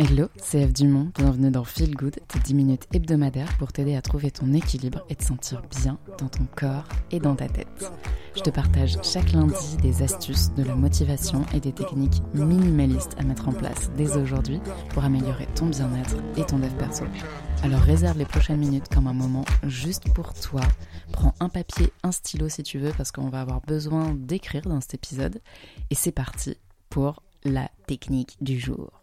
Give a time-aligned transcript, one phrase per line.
[0.00, 4.00] Hello, c'est Eve Dumont, bienvenue dans Feel Good, tes 10 minutes hebdomadaires pour t'aider à
[4.00, 7.90] trouver ton équilibre et te sentir bien dans ton corps et dans ta tête.
[8.36, 13.24] Je te partage chaque lundi des astuces, de la motivation et des techniques minimalistes à
[13.24, 17.04] mettre en place dès aujourd'hui pour améliorer ton bien-être et ton dev perso.
[17.64, 20.60] Alors réserve les prochaines minutes comme un moment juste pour toi.
[21.10, 24.80] Prends un papier, un stylo si tu veux parce qu'on va avoir besoin d'écrire dans
[24.80, 25.40] cet épisode.
[25.90, 26.56] Et c'est parti
[26.88, 28.97] pour la technique du jour.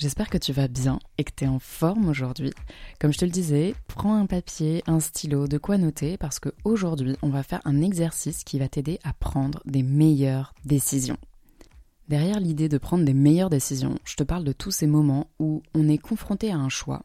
[0.00, 2.54] J'espère que tu vas bien et que tu es en forme aujourd'hui.
[2.98, 7.18] Comme je te le disais, prends un papier, un stylo, de quoi noter parce qu'aujourd'hui,
[7.20, 11.18] on va faire un exercice qui va t'aider à prendre des meilleures décisions.
[12.08, 15.62] Derrière l'idée de prendre des meilleures décisions, je te parle de tous ces moments où
[15.74, 17.02] on est confronté à un choix.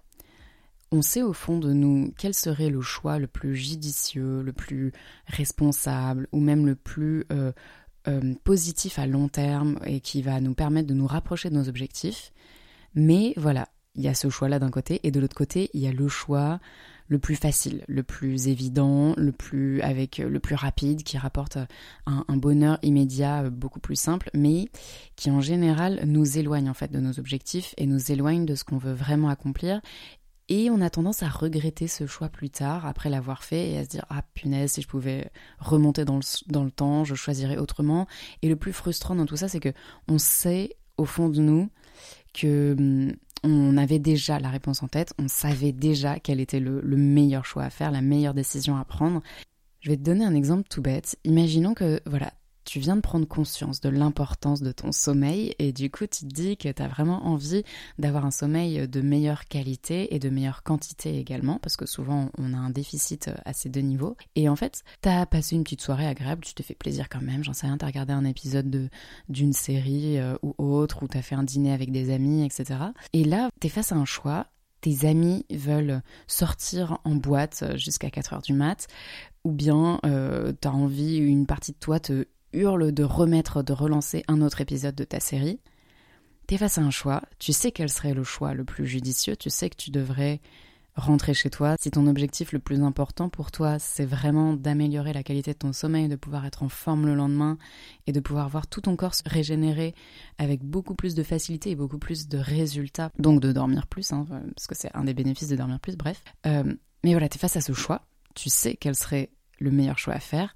[0.94, 4.94] On sait au fond de nous quel serait le choix le plus judicieux, le plus
[5.28, 7.52] responsable ou même le plus euh,
[8.08, 11.68] euh, positif à long terme et qui va nous permettre de nous rapprocher de nos
[11.68, 12.32] objectifs.
[12.96, 15.88] Mais voilà, il y a ce choix-là d'un côté, et de l'autre côté, il y
[15.88, 16.60] a le choix
[17.08, 21.58] le plus facile, le plus évident, le plus avec le plus rapide, qui rapporte
[22.08, 24.70] un, bonheur immédiat beaucoup plus simple, mais
[25.16, 28.64] qui en général nous éloigne en fait de nos objectifs et nous éloigne de ce
[28.64, 29.82] qu'on veut vraiment accomplir.
[30.48, 33.84] Et on a tendance à regretter ce choix plus tard, après l'avoir fait, et à
[33.84, 37.58] se dire Ah punaise, si je pouvais remonter dans le, dans le temps, je choisirais
[37.58, 38.08] autrement.
[38.42, 39.74] Et le plus frustrant dans tout ça, c'est que
[40.08, 41.70] on sait au fond de nous
[42.36, 46.82] que hum, on avait déjà la réponse en tête, on savait déjà quel était le,
[46.82, 49.22] le, meilleur choix à faire, la meilleure décision à prendre.
[49.82, 51.16] Je vais te donner un exemple tout bête.
[51.26, 52.34] Imaginons que voilà,
[52.66, 56.34] tu viens de prendre conscience de l'importance de ton sommeil et du coup tu te
[56.34, 57.64] dis que tu as vraiment envie
[58.00, 62.54] d'avoir un sommeil de meilleure qualité et de meilleure quantité également parce que souvent on
[62.54, 65.82] a un déficit à ces deux niveaux et en fait tu as passé une petite
[65.82, 68.26] soirée agréable, tu te fais plaisir quand même, j'en sais rien, tu as regardé un
[68.26, 68.90] épisode de
[69.30, 72.80] d'une série euh, ou autre ou tu as fait un dîner avec des amis etc.
[73.14, 74.48] Et là tu es face à un choix
[74.82, 78.86] tes amis veulent sortir en boîte jusqu'à 4 heures du mat,
[79.44, 83.74] ou bien euh, tu as envie, une partie de toi te hurle de remettre, de
[83.74, 85.60] relancer un autre épisode de ta série,
[86.48, 89.50] t'es face à un choix, tu sais quel serait le choix le plus judicieux, tu
[89.50, 90.42] sais que tu devrais
[90.96, 91.76] rentrer chez toi.
[91.80, 95.74] Si ton objectif le plus important pour toi, c'est vraiment d'améliorer la qualité de ton
[95.74, 97.58] sommeil, de pouvoir être en forme le lendemain
[98.08, 99.94] et de pouvoir voir tout ton corps se régénérer
[100.38, 104.26] avec beaucoup plus de facilité et beaucoup plus de résultats, donc de dormir plus, hein,
[104.56, 106.24] parce que c'est un des bénéfices de dormir plus, bref.
[106.46, 106.74] Euh,
[107.04, 110.14] mais voilà, tu es face à ce choix, tu sais quel serait le meilleur choix
[110.14, 110.54] à faire,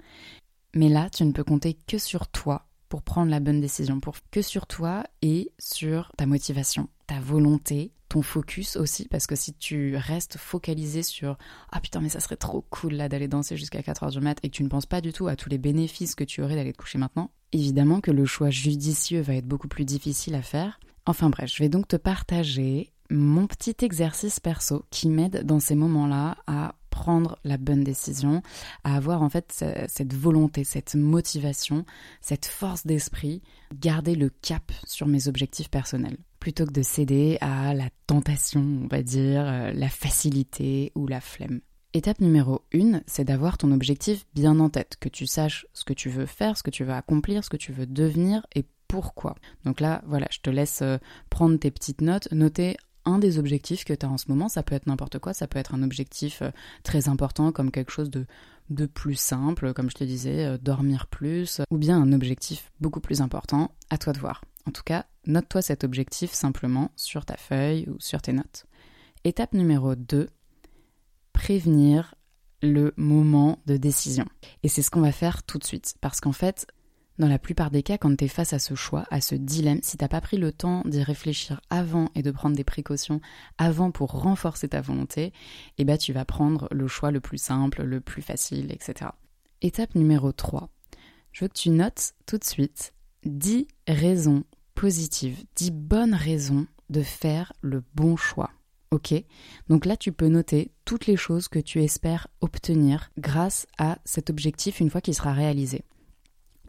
[0.74, 4.16] mais là, tu ne peux compter que sur toi pour prendre la bonne décision, pour
[4.32, 9.54] que sur toi et sur ta motivation, ta volonté, ton focus aussi, parce que si
[9.54, 11.38] tu restes focalisé sur
[11.72, 14.50] ah putain mais ça serait trop cool là d'aller danser jusqu'à 4h du mat et
[14.50, 16.74] que tu ne penses pas du tout à tous les bénéfices que tu aurais d'aller
[16.74, 20.80] te coucher maintenant, évidemment que le choix judicieux va être beaucoup plus difficile à faire.
[21.06, 25.76] Enfin bref, je vais donc te partager mon petit exercice perso qui m'aide dans ces
[25.76, 28.42] moments-là à prendre la bonne décision,
[28.84, 31.86] à avoir en fait cette volonté, cette motivation,
[32.20, 33.42] cette force d'esprit,
[33.74, 38.88] garder le cap sur mes objectifs personnels, plutôt que de céder à la tentation, on
[38.88, 41.62] va dire, euh, la facilité ou la flemme.
[41.94, 45.94] Étape numéro 1, c'est d'avoir ton objectif bien en tête, que tu saches ce que
[45.94, 49.36] tu veux faire, ce que tu veux accomplir, ce que tu veux devenir et pourquoi.
[49.64, 50.98] Donc là, voilà, je te laisse euh,
[51.30, 52.76] prendre tes petites notes, noter
[53.10, 54.50] un des objectifs que tu as en ce moment.
[54.50, 56.52] Ça peut être n'importe quoi, ça peut être un objectif euh,
[56.84, 58.26] très important comme quelque chose de,
[58.70, 63.00] de plus simple, comme je te disais, euh, dormir plus, ou bien un objectif beaucoup
[63.00, 64.44] plus important, à toi de voir.
[64.68, 68.66] En tout cas, note-toi cet objectif simplement sur ta feuille ou sur tes notes.
[69.24, 70.30] Étape numéro 2,
[71.34, 72.16] prévenir
[72.62, 74.26] le moment de décision.
[74.64, 76.68] Et c'est ce qu'on va faire tout de suite, parce qu'en fait,
[77.20, 79.82] dans la plupart des cas, quand tu es face à ce choix, à ce dilemme,
[79.84, 83.20] si t'as pas pris le temps d'y réfléchir avant et de prendre des précautions
[83.58, 85.34] avant pour renforcer ta volonté,
[85.78, 89.12] eh ben tu vas prendre le choix le plus simple, le plus facile, etc.
[89.62, 90.70] Étape numéro 3.
[91.34, 92.94] Je veux que tu notes tout de suite
[93.26, 98.52] 10 raisons positives, 10 bonnes raisons de faire le bon choix.
[98.92, 99.14] Ok?
[99.68, 104.30] Donc là, tu peux noter toutes les choses que tu espères obtenir grâce à cet
[104.30, 105.84] objectif une fois qu'il sera réalisé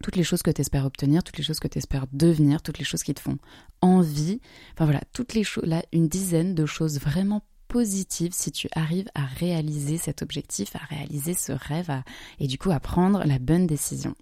[0.02, 2.78] toutes les choses que tu espères obtenir, toutes les choses que tu espères devenir, toutes
[2.78, 3.38] les choses qui te font
[3.80, 4.40] envie.
[4.74, 9.08] Enfin voilà, toutes les choses, là, une dizaine de choses vraiment positives si tu arrives
[9.14, 12.02] à réaliser cet objectif, à réaliser ce rêve
[12.40, 14.14] et du coup à prendre la bonne décision.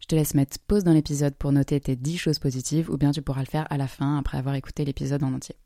[0.00, 3.12] Je te laisse mettre pause dans l'épisode pour noter tes 10 choses positives ou bien
[3.12, 5.56] tu pourras le faire à la fin après avoir écouté l'épisode en entier.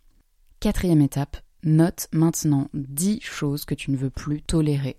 [0.61, 4.97] Quatrième étape, note maintenant 10 choses que tu ne veux plus tolérer.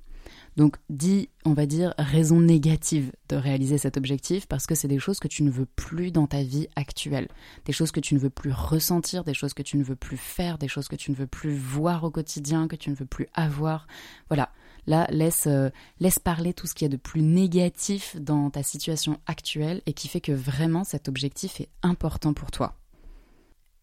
[0.57, 4.99] Donc dis, on va dire, raison négative de réaliser cet objectif parce que c'est des
[4.99, 7.29] choses que tu ne veux plus dans ta vie actuelle,
[7.65, 10.17] des choses que tu ne veux plus ressentir, des choses que tu ne veux plus
[10.17, 13.05] faire, des choses que tu ne veux plus voir au quotidien, que tu ne veux
[13.05, 13.87] plus avoir.
[14.27, 14.51] Voilà.
[14.87, 15.69] Là, laisse, euh,
[15.99, 20.07] laisse parler tout ce qui est de plus négatif dans ta situation actuelle et qui
[20.07, 22.75] fait que vraiment cet objectif est important pour toi.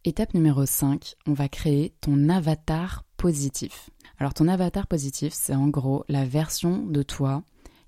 [0.04, 3.90] Étape numéro 5, on va créer ton avatar positif.
[4.18, 7.42] Alors ton avatar positif, c'est en gros la version de toi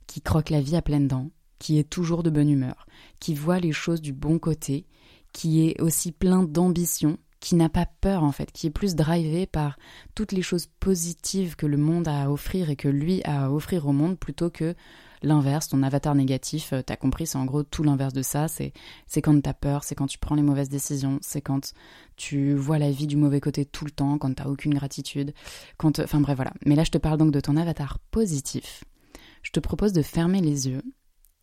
[0.07, 2.87] qui croque la vie à pleines dents, qui est toujours de bonne humeur,
[3.19, 4.87] qui voit les choses du bon côté,
[5.33, 9.47] qui est aussi plein d'ambition, qui n'a pas peur en fait, qui est plus drivé
[9.47, 9.77] par
[10.15, 13.51] toutes les choses positives que le monde a à offrir et que lui a à
[13.51, 14.75] offrir au monde plutôt que
[15.23, 18.73] l'inverse, ton avatar négatif, euh, t'as compris, c'est en gros tout l'inverse de ça, c'est
[19.07, 21.75] c'est quand t'as peur, c'est quand tu prends les mauvaises décisions, c'est quand
[22.17, 25.33] tu vois la vie du mauvais côté tout le temps, quand t'as aucune gratitude,
[25.77, 26.01] quand...
[26.01, 26.53] Enfin bref, voilà.
[26.67, 28.85] Mais là, je te parle donc de ton avatar positif.
[29.43, 30.83] Je te propose de fermer les yeux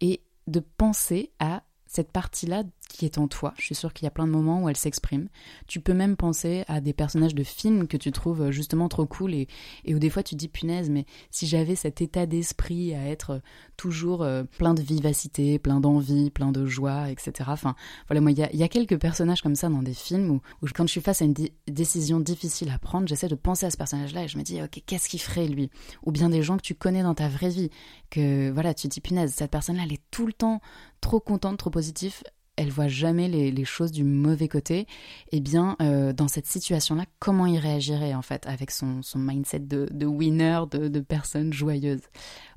[0.01, 3.53] et de penser à cette partie-là qui est en toi.
[3.57, 5.27] Je suis sûre qu'il y a plein de moments où elle s'exprime.
[5.67, 9.05] Tu peux même penser à des personnages de films que tu trouves euh, justement trop
[9.05, 9.47] cool et,
[9.87, 13.39] où des fois tu dis punaise, mais si j'avais cet état d'esprit à être euh,
[13.75, 17.31] toujours euh, plein de vivacité, plein d'envie, plein de joie, etc.
[17.47, 17.75] Enfin,
[18.07, 20.91] voilà, moi, il y a, quelques personnages comme ça dans des films où, quand je
[20.91, 21.33] suis face à une
[21.67, 24.81] décision difficile à prendre, j'essaie de penser à ce personnage-là et je me dis, ok,
[24.85, 25.69] qu'est-ce qu'il ferait lui?
[26.05, 27.69] Ou bien des gens que tu connais dans ta vraie vie,
[28.09, 30.61] que voilà, tu dis punaise, cette personne-là, elle est tout le temps
[31.01, 32.23] trop contente, trop positive,
[32.57, 34.87] elle voit jamais les, choses du mauvais côté,
[35.31, 40.05] eh bien, euh, dans cette situation-là, comment il réagirait en fait avec son, mindset de,
[40.05, 42.01] winner, de, personne joyeuse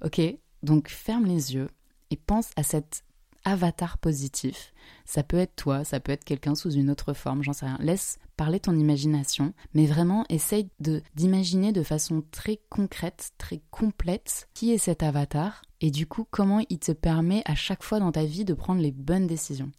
[0.05, 0.21] Ok,
[0.63, 1.69] donc ferme les yeux
[2.11, 3.05] et pense à cet
[3.45, 4.73] avatar positif.
[5.05, 7.79] Ça peut être toi, ça peut être quelqu'un sous une autre forme, j'en sais rien.
[7.81, 10.69] Laisse parler ton imagination, mais vraiment essaye
[11.15, 16.65] d'imaginer de façon très concrète, très complète qui est cet avatar et du coup comment
[16.69, 19.71] il te permet à chaque fois dans ta vie de prendre les bonnes décisions.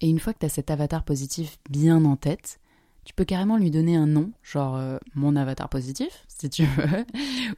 [0.00, 2.60] Et une fois que tu as cet avatar positif bien en tête,
[3.04, 7.04] tu peux carrément lui donner un nom, genre euh, mon avatar positif, si tu veux,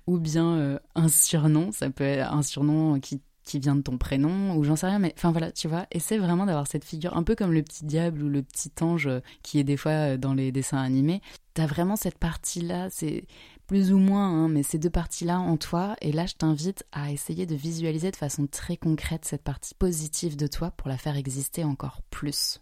[0.06, 3.98] ou bien euh, un surnom, ça peut être un surnom qui, qui vient de ton
[3.98, 7.16] prénom, ou j'en sais rien, mais enfin voilà, tu vois, essaie vraiment d'avoir cette figure,
[7.16, 10.16] un peu comme le petit diable ou le petit ange euh, qui est des fois
[10.16, 11.20] dans les dessins animés.
[11.54, 13.24] T'as vraiment cette partie-là, c'est
[13.72, 15.96] plus ou moins, hein, mais ces deux parties-là en toi.
[16.02, 20.36] Et là, je t'invite à essayer de visualiser de façon très concrète cette partie positive
[20.36, 22.60] de toi pour la faire exister encore plus.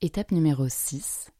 [0.00, 1.30] Étape numéro 6,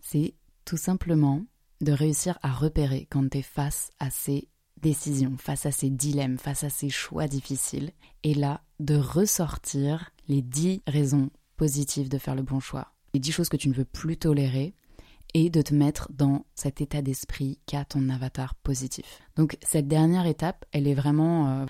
[0.00, 0.34] c'est
[0.64, 1.44] tout simplement
[1.80, 4.48] de réussir à repérer quand tu es face à ces
[4.82, 7.92] décisions, face à ces dilemmes, face à ces choix difficiles.
[8.24, 12.92] Et là, de ressortir les 10 raisons positives de faire le bon choix.
[13.14, 14.74] Les 10 choses que tu ne veux plus tolérer
[15.34, 19.20] et de te mettre dans cet état d'esprit qu'a ton avatar positif.
[19.36, 21.66] Donc cette dernière étape, elle est vraiment euh,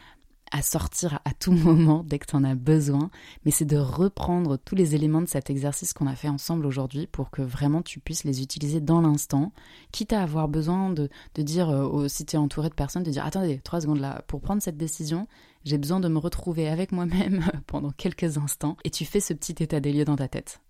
[0.52, 3.10] à sortir à tout moment dès que tu en as besoin,
[3.44, 7.06] mais c'est de reprendre tous les éléments de cet exercice qu'on a fait ensemble aujourd'hui
[7.06, 9.52] pour que vraiment tu puisses les utiliser dans l'instant,
[9.92, 13.10] quitte à avoir besoin de, de dire, euh, si tu es entouré de personnes, de
[13.10, 15.26] dire attendez, trois secondes là, pour prendre cette décision,
[15.64, 19.62] j'ai besoin de me retrouver avec moi-même pendant quelques instants, et tu fais ce petit
[19.62, 20.60] état des lieux dans ta tête.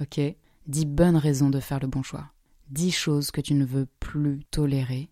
[0.00, 0.20] Ok?
[0.66, 2.24] Dix bonnes raisons de faire le bon choix.
[2.70, 5.10] 10 choses que tu ne veux plus tolérer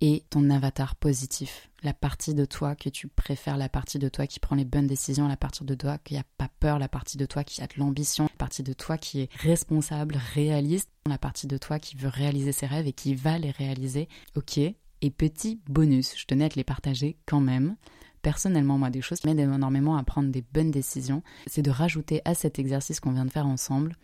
[0.00, 4.26] et ton avatar positif, la partie de toi que tu préfères, la partie de toi
[4.26, 7.18] qui prend les bonnes décisions, la partie de toi qui n'a pas peur, la partie
[7.18, 11.18] de toi qui a de l'ambition, la partie de toi qui est responsable, réaliste, la
[11.18, 14.08] partie de toi qui veut réaliser ses rêves et qui va les réaliser.
[14.36, 17.76] Ok Et petit bonus, je tenais à te les partager quand même.
[18.22, 22.22] Personnellement, moi, des choses qui m'aident énormément à prendre des bonnes décisions, c'est de rajouter
[22.24, 23.96] à cet exercice qu'on vient de faire ensemble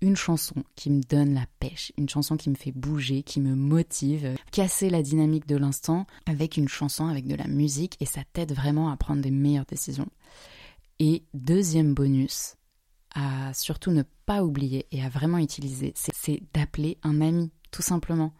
[0.00, 3.54] une chanson qui me donne la pêche, une chanson qui me fait bouger, qui me
[3.54, 8.22] motive, casser la dynamique de l'instant avec une chanson, avec de la musique, et ça
[8.32, 10.08] t'aide vraiment à prendre des meilleures décisions.
[10.98, 12.56] Et deuxième bonus,
[13.14, 18.32] à surtout ne pas oublier et à vraiment utiliser, c'est d'appeler un ami, tout simplement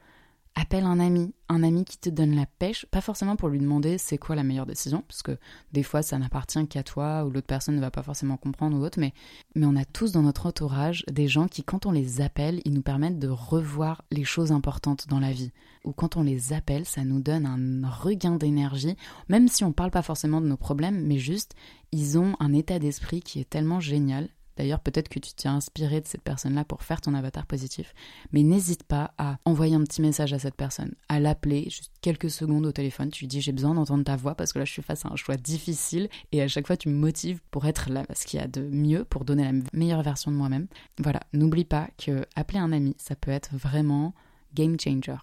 [0.60, 3.98] appelle un ami, un ami qui te donne la pêche, pas forcément pour lui demander
[3.98, 5.38] c'est quoi la meilleure décision, parce que
[5.72, 8.84] des fois ça n'appartient qu'à toi ou l'autre personne ne va pas forcément comprendre ou
[8.84, 9.12] autre, mais,
[9.54, 12.74] mais on a tous dans notre entourage des gens qui, quand on les appelle, ils
[12.74, 15.50] nous permettent de revoir les choses importantes dans la vie.
[15.84, 18.96] Ou quand on les appelle, ça nous donne un regain d'énergie,
[19.28, 21.54] même si on parle pas forcément de nos problèmes, mais juste
[21.92, 24.28] ils ont un état d'esprit qui est tellement génial
[24.60, 27.94] D'ailleurs, peut-être que tu t'es inspiré de cette personne-là pour faire ton avatar positif.
[28.30, 32.28] Mais n'hésite pas à envoyer un petit message à cette personne, à l'appeler juste quelques
[32.28, 33.08] secondes au téléphone.
[33.08, 35.08] Tu lui dis j'ai besoin d'entendre ta voix parce que là je suis face à
[35.08, 38.38] un choix difficile et à chaque fois tu me motives pour être là, ce qu'il
[38.38, 40.66] y a de mieux, pour donner la meilleure version de moi-même.
[40.98, 44.12] Voilà, n'oublie pas que appeler un ami, ça peut être vraiment
[44.52, 45.16] game changer.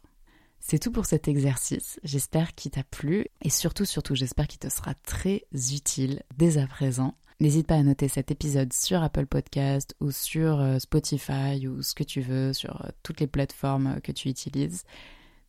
[0.59, 1.99] C'est tout pour cet exercice.
[2.03, 6.65] J'espère qu'il t'a plu et surtout, surtout, j'espère qu'il te sera très utile dès à
[6.65, 7.13] présent.
[7.39, 11.93] N'hésite pas à noter cet épisode sur Apple Podcast ou sur euh, Spotify ou ce
[11.93, 14.85] que tu veux, sur euh, toutes les plateformes que tu utilises.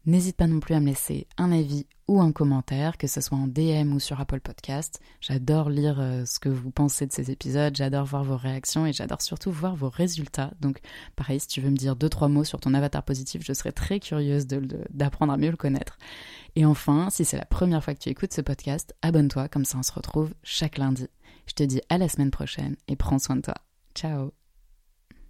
[0.04, 3.38] N'hésite pas non plus à me laisser un avis ou un commentaire, que ce soit
[3.38, 5.00] en DM ou sur Apple Podcast.
[5.22, 8.92] J'adore lire euh, ce que vous pensez de ces épisodes, j'adore voir vos réactions et
[8.92, 10.52] j'adore surtout voir vos résultats.
[10.60, 10.80] Donc
[11.16, 13.72] pareil, si tu veux me dire deux, trois mots sur ton avatar positif, je serais
[13.72, 15.96] très curieuse d'apprendre à mieux le connaître.
[16.54, 19.78] Et enfin, si c'est la première fois que tu écoutes ce podcast, abonne-toi, comme ça
[19.78, 21.08] on se retrouve chaque lundi.
[21.48, 23.54] Je te dis à la semaine prochaine et prends soin de toi.
[23.94, 24.37] Ciao